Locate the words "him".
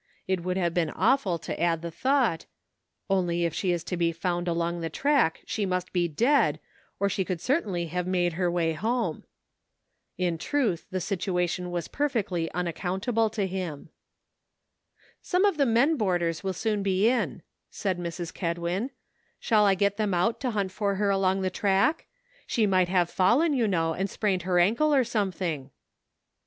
13.45-13.89